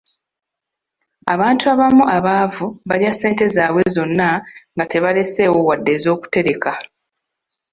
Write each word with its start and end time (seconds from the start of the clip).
Abantu 1.33 1.63
abamu 1.73 2.03
abaavu 2.17 2.67
balya 2.89 3.11
ssente 3.13 3.45
zaabwe 3.55 3.81
zonna 3.95 4.29
nga 4.73 4.85
tebaleseeyo 4.91 5.59
wadde 5.67 5.91
ez'okutereka. 5.97 6.73